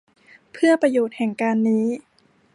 [0.51, 1.85] เพื่อประโยชน์แห่งการนี้